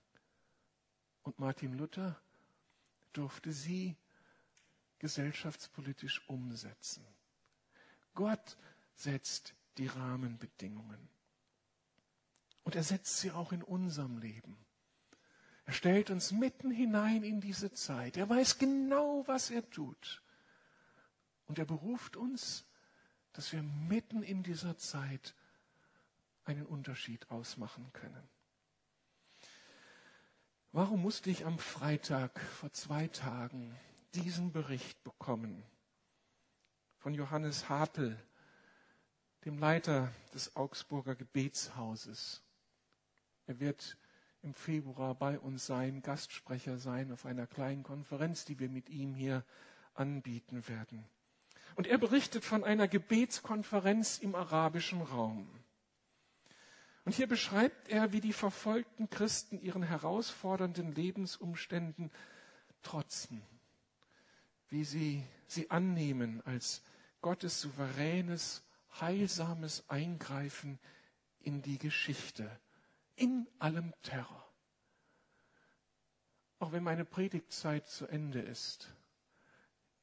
[1.23, 2.19] und Martin Luther
[3.13, 3.95] durfte sie
[4.99, 7.05] gesellschaftspolitisch umsetzen.
[8.13, 8.57] Gott
[8.95, 11.09] setzt die Rahmenbedingungen.
[12.63, 14.57] Und er setzt sie auch in unserem Leben.
[15.65, 18.17] Er stellt uns mitten hinein in diese Zeit.
[18.17, 20.21] Er weiß genau, was er tut.
[21.45, 22.65] Und er beruft uns,
[23.33, 25.35] dass wir mitten in dieser Zeit
[26.45, 28.29] einen Unterschied ausmachen können.
[30.71, 33.75] Warum musste ich am Freitag vor zwei Tagen
[34.15, 35.63] diesen Bericht bekommen
[37.03, 38.17] von Johannes Hartl,
[39.43, 42.41] dem Leiter des Augsburger Gebetshauses?
[43.45, 43.97] Er wird
[44.41, 49.15] im Februar bei uns sein, Gastsprecher sein auf einer kleinen Konferenz, die wir mit ihm
[49.15, 49.43] hier
[49.95, 51.03] anbieten werden.
[51.75, 55.49] Und er berichtet von einer Gebetskonferenz im arabischen Raum.
[57.03, 62.11] Und hier beschreibt er, wie die verfolgten Christen ihren herausfordernden Lebensumständen
[62.81, 63.41] trotzen,
[64.69, 66.81] wie sie sie annehmen als
[67.23, 68.61] Gottes souveränes,
[68.99, 70.77] heilsames Eingreifen
[71.39, 72.59] in die Geschichte,
[73.15, 74.45] in allem Terror.
[76.59, 78.93] Auch wenn meine Predigtzeit zu Ende ist,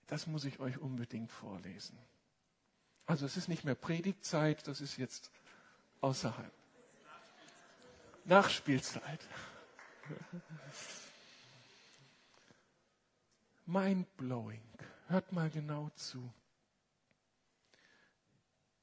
[0.06, 1.98] das muss ich euch unbedingt vorlesen.
[3.06, 5.30] Also es ist nicht mehr Predigtzeit, das ist jetzt
[6.00, 6.52] außerhalb.
[8.24, 9.20] Nachspielzeit.
[13.66, 14.62] Mind blowing.
[15.08, 16.32] Hört mal genau zu.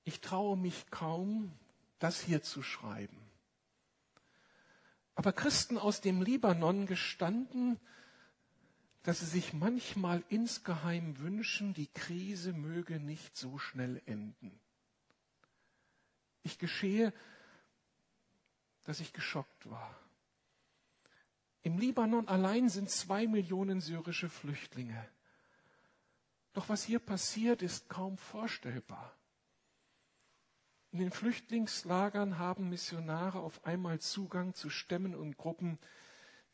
[0.08, 1.52] Ich traue mich kaum,
[2.00, 3.20] das hier zu schreiben.
[5.16, 7.78] Aber Christen aus dem Libanon gestanden,
[9.04, 14.58] dass sie sich manchmal insgeheim wünschen, die Krise möge nicht so schnell enden.
[16.42, 17.14] Ich geschehe,
[18.86, 19.94] dass ich geschockt war.
[21.64, 25.06] Im Libanon allein sind zwei Millionen syrische Flüchtlinge.
[26.54, 29.17] Doch was hier passiert, ist kaum vorstellbar.
[30.92, 35.78] In den Flüchtlingslagern haben Missionare auf einmal Zugang zu Stämmen und Gruppen,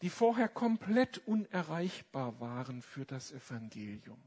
[0.01, 4.21] die vorher komplett unerreichbar waren für das Evangelium.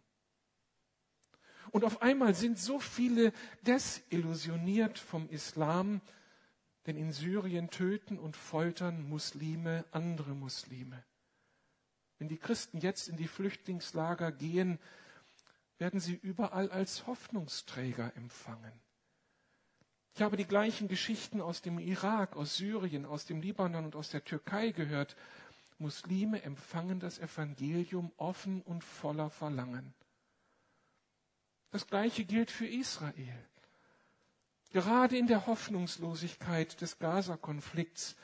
[1.71, 6.01] Und auf einmal sind so viele desillusioniert vom Islam,
[6.87, 11.05] denn in Syrien töten und foltern Muslime andere Muslime.
[12.19, 14.79] Wenn die Christen jetzt in die Flüchtlingslager gehen,
[15.79, 18.86] werden sie überall als Hoffnungsträger empfangen.
[20.17, 24.09] Ich habe die gleichen Geschichten aus dem Irak, aus Syrien, aus dem Libanon und aus
[24.09, 25.15] der Türkei gehört.
[25.79, 29.93] Muslime empfangen das Evangelium offen und voller Verlangen.
[31.71, 33.45] Das Gleiche gilt für Israel.
[34.71, 38.17] Gerade in der Hoffnungslosigkeit des Gaza-Konflikts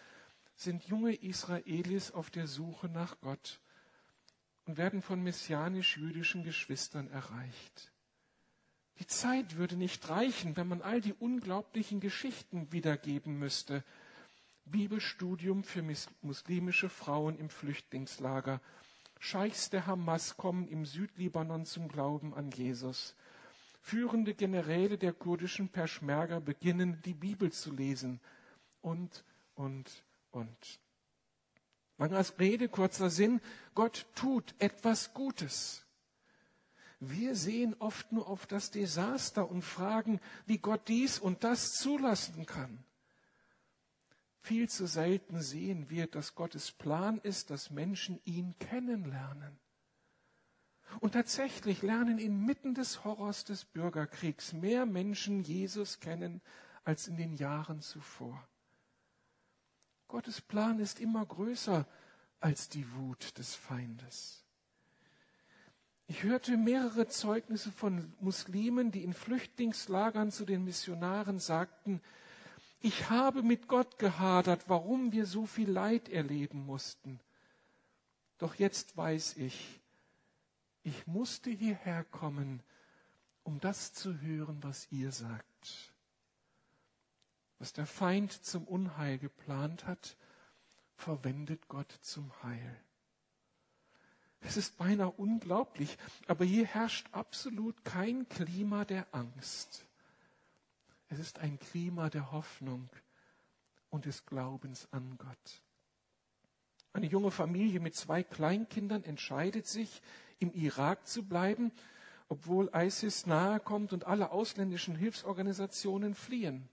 [0.54, 3.60] sind junge Israelis auf der Suche nach Gott
[4.64, 7.91] und werden von messianisch-jüdischen Geschwistern erreicht.
[9.02, 13.82] Die Zeit würde nicht reichen, wenn man all die unglaublichen Geschichten wiedergeben müsste.
[14.64, 15.82] Bibelstudium für
[16.20, 18.60] muslimische Frauen im Flüchtlingslager.
[19.18, 23.16] Scheichs der Hamas kommen im Südlibanon zum Glauben an Jesus.
[23.80, 28.20] Führende Generäle der kurdischen Peschmerga beginnen, die Bibel zu lesen.
[28.82, 29.24] Und,
[29.56, 30.80] und, und.
[31.98, 33.40] Langes Rede, kurzer Sinn.
[33.74, 35.81] Gott tut etwas Gutes.
[37.04, 42.46] Wir sehen oft nur auf das Desaster und fragen, wie Gott dies und das zulassen
[42.46, 42.84] kann.
[44.38, 49.58] Viel zu selten sehen wir, dass Gottes Plan ist, dass Menschen ihn kennenlernen.
[51.00, 56.40] Und tatsächlich lernen inmitten des Horrors des Bürgerkriegs mehr Menschen Jesus kennen
[56.84, 58.46] als in den Jahren zuvor.
[60.06, 61.84] Gottes Plan ist immer größer
[62.38, 64.41] als die Wut des Feindes.
[66.06, 72.00] Ich hörte mehrere Zeugnisse von Muslimen, die in Flüchtlingslagern zu den Missionaren sagten,
[72.80, 77.20] ich habe mit Gott gehadert, warum wir so viel Leid erleben mussten.
[78.38, 79.80] Doch jetzt weiß ich,
[80.82, 82.60] ich musste hierher kommen,
[83.44, 85.92] um das zu hören, was ihr sagt.
[87.60, 90.16] Was der Feind zum Unheil geplant hat,
[90.96, 92.80] verwendet Gott zum Heil.
[94.44, 99.86] Es ist beinahe unglaublich, aber hier herrscht absolut kein Klima der Angst.
[101.08, 102.88] Es ist ein Klima der Hoffnung
[103.90, 105.62] und des Glaubens an Gott.
[106.92, 110.02] Eine junge Familie mit zwei Kleinkindern entscheidet sich,
[110.38, 111.70] im Irak zu bleiben,
[112.28, 116.68] obwohl ISIS nahe kommt und alle ausländischen Hilfsorganisationen fliehen.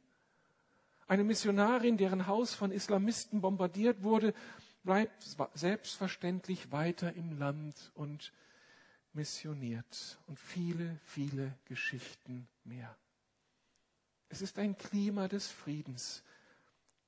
[1.07, 4.33] Eine Missionarin, deren Haus von Islamisten bombardiert wurde,
[4.83, 8.31] bleibt selbstverständlich weiter im Land und
[9.13, 10.19] missioniert.
[10.27, 12.95] Und viele, viele Geschichten mehr.
[14.29, 16.23] Es ist ein Klima des Friedens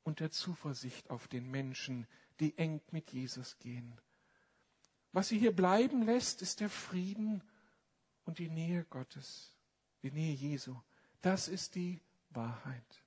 [0.03, 2.07] und der Zuversicht auf den Menschen,
[2.39, 3.99] die eng mit Jesus gehen.
[5.11, 7.43] Was sie hier bleiben lässt, ist der Frieden
[8.25, 9.55] und die Nähe Gottes,
[10.01, 10.75] die Nähe Jesu.
[11.21, 12.01] Das ist die
[12.31, 13.03] Wahrheit.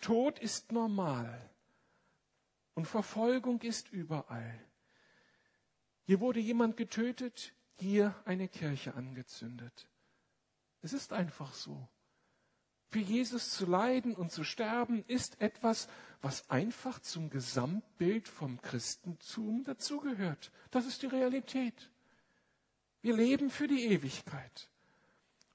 [0.00, 1.50] Tod ist normal
[2.74, 4.58] und Verfolgung ist überall.
[6.04, 9.88] Hier wurde jemand getötet, hier eine Kirche angezündet.
[10.82, 11.88] Es ist einfach so.
[12.90, 15.88] Für Jesus zu leiden und zu sterben ist etwas,
[16.22, 20.50] was einfach zum Gesamtbild vom Christentum dazugehört.
[20.72, 21.90] Das ist die Realität.
[23.00, 24.68] Wir leben für die Ewigkeit.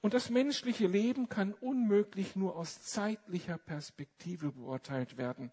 [0.01, 5.51] Und das menschliche Leben kann unmöglich nur aus zeitlicher Perspektive beurteilt werden.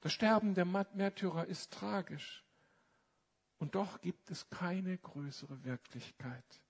[0.00, 2.44] Das Sterben der Märtyrer ist tragisch.
[3.58, 6.62] Und doch gibt es keine größere Wirklichkeit.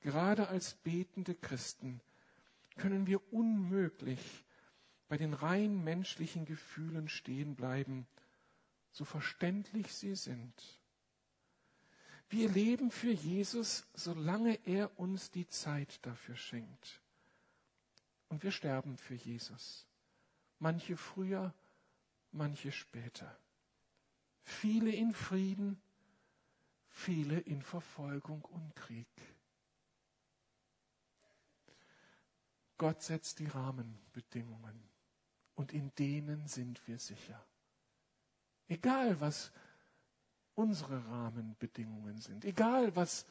[0.00, 2.00] Gerade als betende Christen
[2.76, 4.44] können wir unmöglich
[5.08, 8.06] bei den rein menschlichen Gefühlen stehen bleiben,
[8.92, 10.80] so verständlich sie sind.
[12.30, 17.02] Wir leben für Jesus, solange er uns die Zeit dafür schenkt.
[18.30, 19.86] Und wir sterben für Jesus.
[20.58, 21.52] Manche früher,
[22.32, 23.36] manche später.
[24.42, 25.80] Viele in Frieden,
[26.88, 29.08] viele in Verfolgung und Krieg.
[32.78, 34.82] Gott setzt die Rahmenbedingungen
[35.54, 37.44] und in denen sind wir sicher.
[38.66, 39.52] Egal was
[40.54, 43.26] unsere Rahmenbedingungen sind, egal was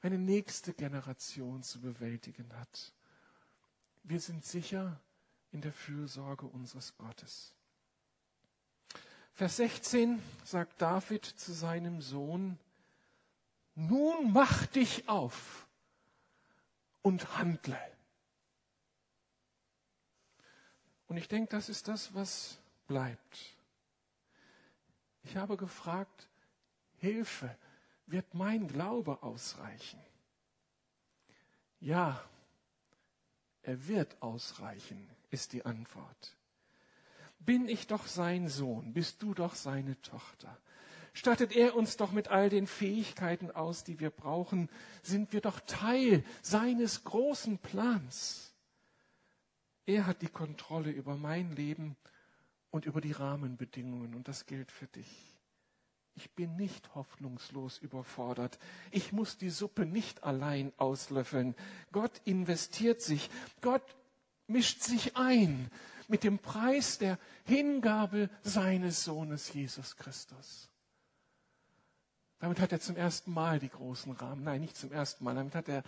[0.00, 2.92] eine nächste Generation zu bewältigen hat,
[4.02, 5.00] wir sind sicher
[5.50, 7.54] in der Fürsorge unseres Gottes.
[9.36, 12.58] Vers 16 sagt David zu seinem Sohn,
[13.74, 15.66] nun mach dich auf
[17.02, 17.78] und handle.
[21.06, 22.56] Und ich denke, das ist das, was
[22.86, 23.58] bleibt.
[25.22, 26.28] Ich habe gefragt,
[26.96, 27.54] Hilfe,
[28.06, 30.00] wird mein Glaube ausreichen?
[31.78, 32.24] Ja,
[33.60, 36.35] er wird ausreichen, ist die Antwort.
[37.38, 40.56] Bin ich doch sein Sohn, bist du doch seine Tochter.
[41.12, 44.68] Stattet er uns doch mit all den Fähigkeiten aus, die wir brauchen,
[45.02, 48.52] sind wir doch Teil seines großen Plans.
[49.86, 51.96] Er hat die Kontrolle über mein Leben
[52.70, 55.36] und über die Rahmenbedingungen und das gilt für dich.
[56.16, 58.58] Ich bin nicht hoffnungslos überfordert.
[58.90, 61.54] Ich muss die Suppe nicht allein auslöffeln.
[61.92, 63.30] Gott investiert sich.
[63.60, 63.96] Gott
[64.46, 65.70] mischt sich ein
[66.08, 70.70] mit dem Preis der Hingabe seines Sohnes Jesus Christus.
[72.38, 75.54] Damit hat er zum ersten Mal die großen Rahmen, nein, nicht zum ersten Mal, damit
[75.54, 75.82] hat er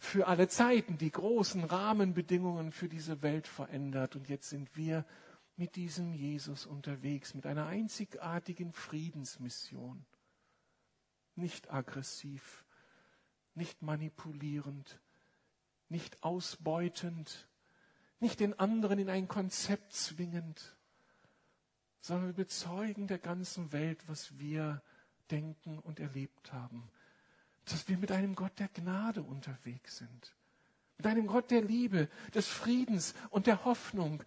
[0.00, 4.16] für alle Zeiten die großen Rahmenbedingungen für diese Welt verändert.
[4.16, 5.04] Und jetzt sind wir
[5.56, 10.04] mit diesem Jesus unterwegs, mit einer einzigartigen Friedensmission.
[11.36, 12.64] Nicht aggressiv,
[13.54, 15.00] nicht manipulierend,
[15.88, 17.48] nicht ausbeutend,
[18.22, 20.76] nicht den anderen in ein Konzept zwingend,
[22.00, 24.82] sondern wir bezeugen der ganzen Welt, was wir
[25.30, 26.90] denken und erlebt haben
[27.64, 30.34] dass wir mit einem Gott der Gnade unterwegs sind.
[30.98, 34.22] Mit einem Gott der Liebe, des Friedens und der Hoffnung,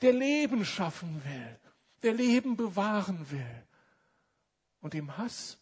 [0.00, 1.58] der Leben schaffen will,
[2.02, 3.66] der Leben bewahren will
[4.80, 5.58] und dem Hass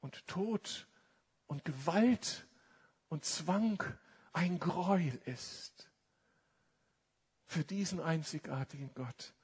[0.00, 0.86] und Tod
[1.46, 2.46] und Gewalt
[3.08, 3.82] und Zwang
[4.32, 5.90] ein Gräuel ist.
[7.52, 9.34] Für diesen einzigartigen Gott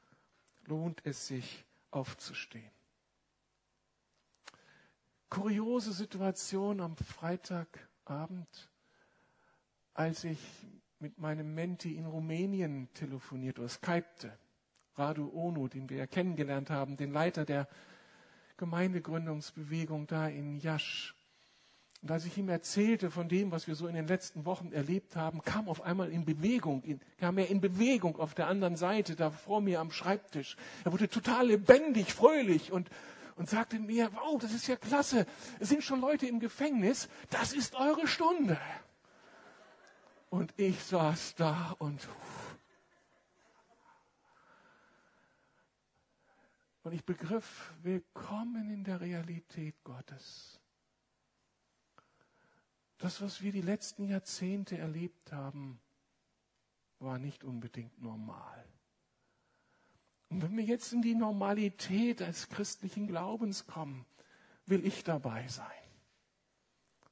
[0.65, 2.71] lohnt es sich aufzustehen.
[5.29, 8.71] Kuriose Situation am Freitagabend,
[9.93, 10.39] als ich
[11.01, 14.39] mit meinem Menti in Rumänien telefoniert oder skypte.
[14.95, 17.69] Radu Onu, den wir ja kennengelernt haben, den Leiter der
[18.57, 21.15] Gemeindegründungsbewegung da in Jasch.
[22.01, 25.17] Und als ich ihm erzählte von dem, was wir so in den letzten Wochen erlebt
[25.17, 29.17] haben, kam auf einmal in Bewegung, in, kam er in Bewegung auf der anderen Seite,
[29.17, 30.57] da vor mir am Schreibtisch.
[30.85, 32.89] Er wurde total lebendig, fröhlich und
[33.39, 35.25] und sagte mir, wow, das ist ja klasse,
[35.61, 38.59] es sind schon Leute im Gefängnis, das ist eure Stunde.
[40.29, 42.07] Und ich saß da und
[46.83, 50.58] und ich begriff, willkommen in der Realität Gottes.
[52.99, 55.81] Das, was wir die letzten Jahrzehnte erlebt haben,
[56.99, 58.65] war nicht unbedingt normal.
[60.29, 64.05] Und wenn wir jetzt in die Normalität als christlichen Glaubens kommen,
[64.67, 65.65] will ich dabei sein,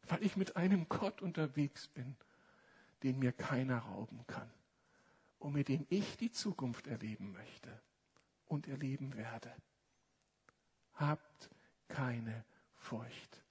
[0.09, 2.17] weil ich mit einem Gott unterwegs bin,
[3.03, 4.51] den mir keiner rauben kann
[5.39, 7.81] und mit dem ich die Zukunft erleben möchte
[8.47, 9.55] und erleben werde.
[10.95, 11.51] Habt
[11.89, 13.43] keine Furcht.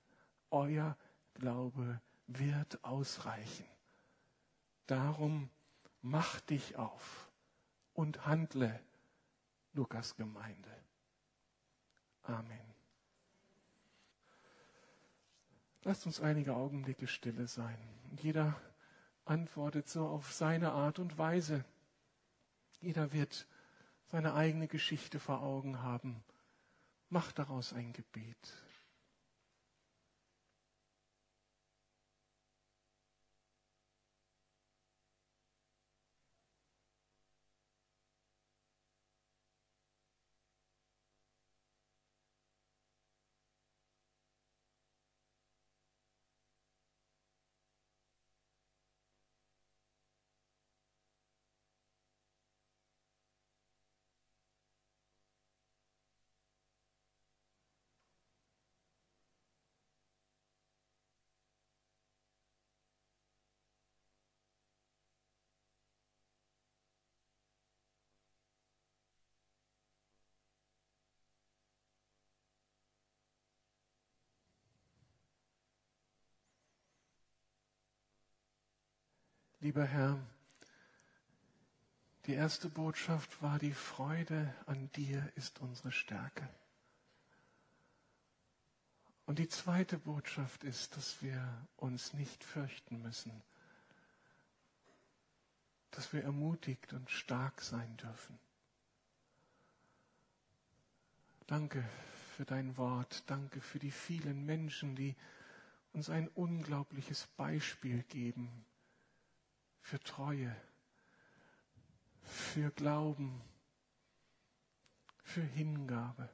[0.51, 0.97] Euer
[1.33, 3.65] Glaube wird ausreichen.
[4.87, 5.49] Darum
[6.01, 7.29] mach dich auf
[7.93, 8.79] und handle,
[9.73, 10.71] Lukas Gemeinde.
[12.23, 12.75] Amen.
[15.83, 17.77] Lasst uns einige Augenblicke stille sein.
[18.19, 18.59] Jeder
[19.25, 21.63] antwortet so auf seine Art und Weise.
[22.81, 23.47] Jeder wird
[24.07, 26.23] seine eigene Geschichte vor Augen haben.
[27.09, 28.64] Mach daraus ein Gebet.
[79.65, 80.19] Lieber Herr,
[82.27, 86.47] die erste Botschaft war, die Freude an dir ist unsere Stärke.
[89.25, 91.43] Und die zweite Botschaft ist, dass wir
[91.77, 93.41] uns nicht fürchten müssen,
[95.89, 98.37] dass wir ermutigt und stark sein dürfen.
[101.47, 101.83] Danke
[102.37, 105.15] für dein Wort, danke für die vielen Menschen, die
[105.91, 108.63] uns ein unglaubliches Beispiel geben,
[109.85, 110.55] für Treue,
[112.23, 113.39] für Glauben,
[115.21, 116.27] für Hingabe.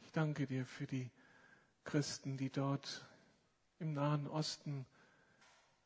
[0.00, 1.10] Ich danke dir für die
[1.84, 3.04] Christen, die dort
[3.78, 4.86] im Nahen Osten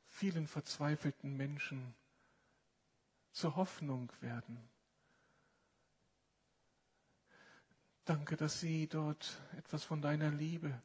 [0.07, 1.93] vielen verzweifelten Menschen
[3.33, 4.61] zur Hoffnung werden.
[8.05, 10.81] Danke, dass sie dort etwas von deiner Liebe,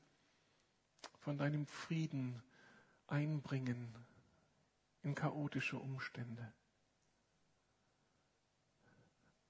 [1.19, 2.41] von deinem Frieden,
[3.07, 3.93] einbringen
[5.03, 6.53] in chaotische Umstände.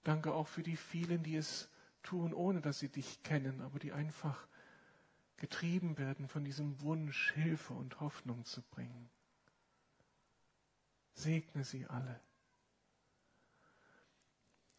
[0.03, 1.70] Danke auch für die vielen, die es
[2.03, 4.47] tun, ohne dass sie dich kennen, aber die einfach
[5.38, 9.10] getrieben werden von diesem Wunsch, Hilfe und Hoffnung zu bringen.
[11.14, 12.22] Segne sie alle.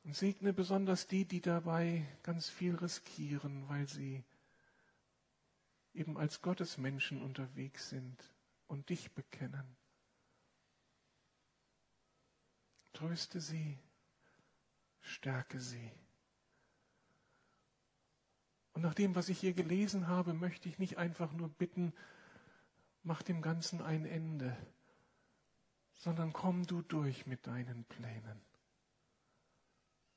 [0.05, 4.23] Und segne besonders die, die dabei ganz viel riskieren, weil sie
[5.95, 8.36] eben als Gottesmenschen unterwegs sind
[8.67, 9.77] und dich bekennen.
[12.93, 13.79] Tröste sie,
[15.01, 15.93] stärke sie.
[18.73, 21.93] Und nach dem, was ich hier gelesen habe, möchte ich nicht einfach nur bitten,
[23.03, 24.57] mach dem Ganzen ein Ende,
[25.95, 28.41] sondern komm du durch mit deinen Plänen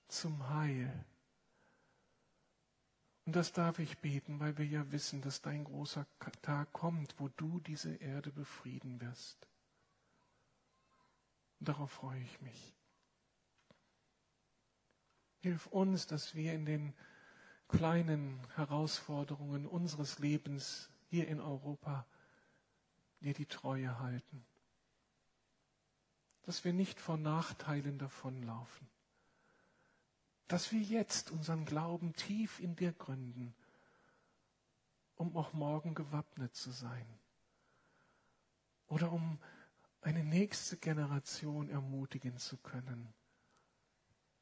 [0.10, 1.06] zum Heil
[3.30, 6.07] und das darf ich beten, weil wir ja wissen, dass dein großer
[6.41, 9.47] Tag kommt, wo du diese Erde befrieden wirst.
[11.59, 12.73] Und darauf freue ich mich.
[15.41, 16.91] Hilf uns, dass wir in den
[17.67, 22.07] kleinen Herausforderungen unseres Lebens hier in Europa
[23.19, 24.43] dir die Treue halten.
[26.41, 28.88] Dass wir nicht vor Nachteilen davonlaufen
[30.50, 33.54] dass wir jetzt unseren Glauben tief in dir gründen,
[35.16, 37.06] um auch morgen gewappnet zu sein
[38.88, 39.38] oder um
[40.02, 43.14] eine nächste Generation ermutigen zu können.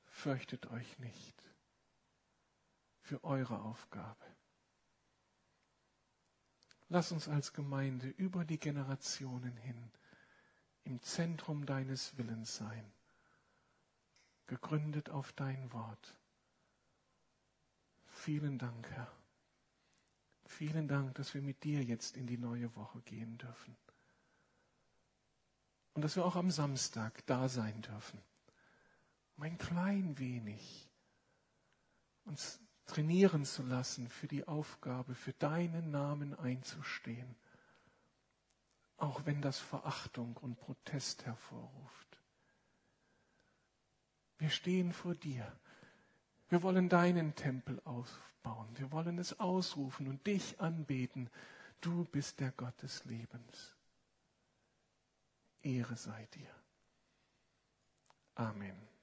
[0.06, 1.44] Fürchtet euch nicht
[3.02, 4.26] für eure Aufgabe.
[6.88, 9.92] Lass uns als Gemeinde über die Generationen hin
[10.86, 12.94] im Zentrum deines Willens sein
[14.48, 16.16] gegründet auf dein Wort.
[18.08, 19.12] Vielen Dank, Herr.
[20.46, 23.76] Vielen Dank, dass wir mit dir jetzt in die neue Woche gehen dürfen.
[25.94, 28.22] Und dass wir auch am Samstag da sein dürfen.
[29.36, 30.88] Um ein klein wenig
[32.24, 37.36] uns trainieren zu lassen für die Aufgabe, für deinen Namen einzustehen,
[38.98, 42.07] auch wenn das Verachtung und Protest hervorruft.
[44.38, 45.52] Wir stehen vor dir.
[46.50, 48.68] Wir wollen deinen Tempel aufbauen.
[48.76, 51.30] Wir wollen es ausrufen und dich anbeten.
[51.82, 53.76] Du bist der Gott des Lebens.
[55.62, 56.50] Ehre sei dir.
[58.36, 58.97] Amen.